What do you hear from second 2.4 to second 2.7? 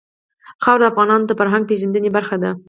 ده.